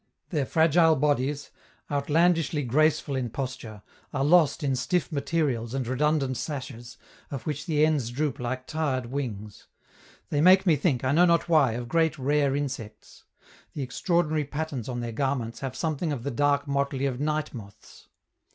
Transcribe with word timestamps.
Their 0.29 0.47
fragile 0.47 0.95
bodies, 0.95 1.51
outlandishly 1.91 2.63
graceful 2.63 3.15
in 3.15 3.29
posture, 3.29 3.83
are 4.11 4.25
lost 4.25 4.63
in 4.63 4.75
stiff 4.75 5.11
materials 5.11 5.75
and 5.75 5.85
redundant 5.85 6.37
sashes, 6.37 6.97
of 7.29 7.43
which 7.45 7.67
the 7.67 7.85
ends 7.85 8.09
droop 8.09 8.39
like 8.39 8.65
tired 8.65 9.05
wings. 9.11 9.67
They 10.29 10.41
make 10.41 10.65
me 10.65 10.75
think, 10.75 11.03
I 11.03 11.11
know 11.11 11.25
not 11.25 11.47
why, 11.47 11.73
of 11.73 11.87
great 11.87 12.17
rare 12.17 12.55
insects; 12.55 13.25
the 13.73 13.83
extraordinary 13.83 14.43
patterns 14.45 14.89
on 14.89 15.01
their 15.01 15.11
garments 15.11 15.59
have 15.59 15.75
something 15.75 16.11
of 16.11 16.23
the 16.23 16.31
dark 16.31 16.67
motley 16.67 17.05
of 17.05 17.19
night 17.19 17.53
moths. 17.53 18.07